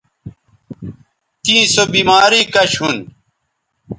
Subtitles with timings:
[1.43, 2.95] تیں سو بیماری کش ھون